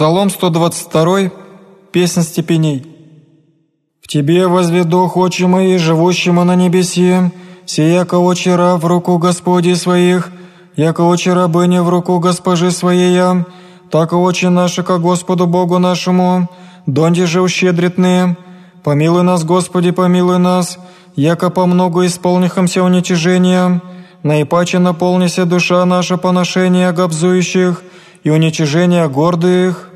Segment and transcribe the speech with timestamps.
[0.00, 1.30] Псалом 122,
[1.92, 2.86] Песнь степеней.
[4.00, 7.30] «В Тебе возведу очи мои, живущему на небесе,
[7.66, 10.30] сия яко очи в руку Господи своих,
[10.74, 13.44] яко очи рабыни в руку госпожи своей,
[13.90, 16.48] так очи наши ко Господу Богу нашему,
[16.86, 18.38] донде же ущедритные.
[18.82, 20.78] Помилуй нас, Господи, помилуй нас,
[21.14, 23.82] яко по много исполнихомся уничижения,
[24.22, 27.82] наипаче наполнися душа наша поношения гобзующих,
[28.22, 29.89] и уничижения гордых,